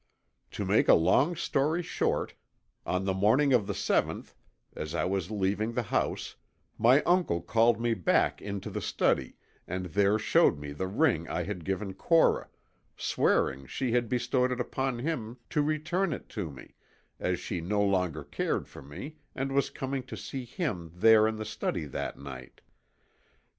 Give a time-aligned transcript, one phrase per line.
[0.57, 2.33] "To make a long story short,
[2.87, 4.33] on the morning of the seventh,
[4.75, 6.37] as I was leaving the house,
[6.79, 9.35] my uncle called me back into the study
[9.67, 12.49] and there showed me the ring I had given Cora,
[12.97, 16.73] swearing she had bestowed it upon him to return it to me,
[17.19, 21.35] as she no longer cared for me and was coming to see him there in
[21.35, 22.61] the study that night.